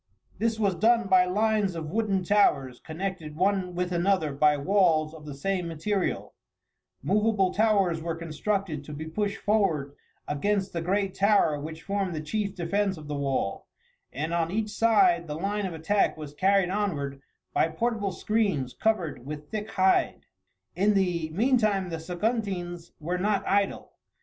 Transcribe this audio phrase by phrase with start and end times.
[0.39, 5.27] This was done by lines of wooden towers, connected one with another by walls of
[5.27, 6.33] the same material;
[7.03, 9.93] movable towers were constructed to be pushed forward
[10.27, 13.67] against the great tower which formed the chief defence of the wall,
[14.11, 17.21] and on each side the line of attack was carried onward
[17.53, 20.25] by portable screens covered with thick hide.
[20.75, 23.91] In the meantime the Saguntines were not idle.